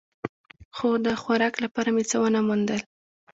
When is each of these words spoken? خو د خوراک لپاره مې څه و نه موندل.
خو 0.75 0.89
د 1.05 1.07
خوراک 1.21 1.55
لپاره 1.63 1.89
مې 1.95 2.03
څه 2.09 2.17
و 2.21 2.25
نه 2.35 2.41
موندل. 2.47 2.81